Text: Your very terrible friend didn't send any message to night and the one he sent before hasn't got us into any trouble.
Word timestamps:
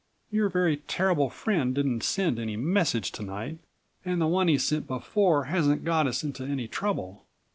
Your 0.31 0.49
very 0.49 0.77
terrible 0.77 1.29
friend 1.29 1.75
didn't 1.75 2.01
send 2.01 2.39
any 2.39 2.57
message 2.57 3.11
to 3.11 3.21
night 3.21 3.59
and 4.03 4.19
the 4.19 4.25
one 4.25 4.47
he 4.47 4.57
sent 4.57 4.87
before 4.87 5.43
hasn't 5.43 5.85
got 5.85 6.07
us 6.07 6.23
into 6.23 6.43
any 6.43 6.67
trouble. 6.67 7.27